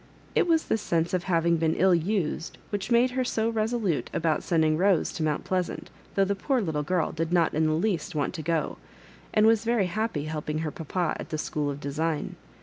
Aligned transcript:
It 0.33 0.47
was 0.47 0.63
this 0.65 0.81
sense 0.81 1.13
of 1.13 1.25
having 1.25 1.57
been 1.57 1.75
ill«used 1.75 2.57
which 2.71 2.89
made 2.89 3.11
her 3.11 3.23
so 3.23 3.49
resolute 3.51 4.09
about 4.13 4.41
sending 4.41 4.75
Boee 4.75 5.13
to 5.15 5.21
Mount 5.21 5.43
Pleasant, 5.43 5.91
though 6.15 6.25
the 6.25 6.33
poor 6.33 6.59
little 6.59 6.81
girl 6.81 7.11
did 7.11 7.31
not 7.31 7.53
in 7.53 7.67
the 7.67 7.73
least 7.73 8.15
want 8.15 8.33
to 8.33 8.41
go, 8.41 8.77
and 9.31 9.45
was 9.45 9.63
very 9.63 9.85
happy 9.85 10.23
helping 10.23 10.57
her 10.65 10.71
papa 10.71 11.15
at 11.19 11.29
the 11.29 11.37
School 11.37 11.69
of 11.69 11.79
Design. 11.79 12.35